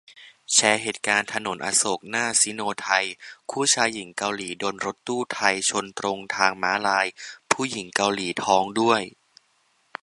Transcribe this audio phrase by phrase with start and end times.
[0.53, 3.05] แชร์เหตุการณ์ถนนอโศกหน้าซิโนไทย
[3.51, 7.07] คู่ชายหญิงเกาหลีโดนรถตู้ไทยชนตรงทางม้าลาย
[7.51, 9.01] ผู้หญิงเกาหลีท้องด้วย